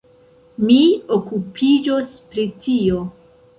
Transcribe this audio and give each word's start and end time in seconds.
Mi 0.69 0.77
okupiĝos 1.17 2.11
pri 2.33 2.49
tio. 2.67 3.07